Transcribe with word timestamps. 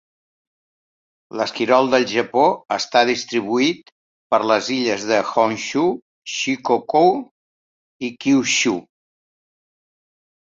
L'esquirol 1.39 1.89
del 1.89 2.05
Japó 2.11 2.45
està 2.75 3.03
distribuït 3.09 3.91
per 4.35 4.39
les 4.51 4.69
illes 4.77 5.05
de 5.11 5.19
Honshu, 5.33 5.83
Shikoku 6.37 7.03
i 8.09 8.09
Kyushu. 8.25 8.73